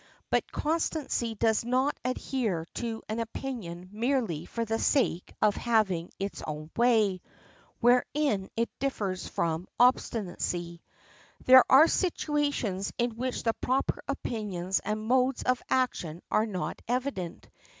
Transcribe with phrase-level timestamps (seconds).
[0.31, 6.41] But constancy does not adhere to an opinion merely for the sake of having its
[6.47, 7.21] own way,
[7.81, 10.81] wherein it differs from obstinacy.
[11.45, 17.47] There are situations in which the proper opinions and modes of action are not evident.